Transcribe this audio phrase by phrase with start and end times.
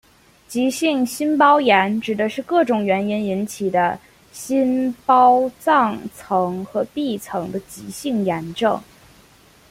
[0.47, 3.99] 急性心包炎指的是各种原因引起的
[4.31, 8.81] 心包脏层和壁层的急性炎症。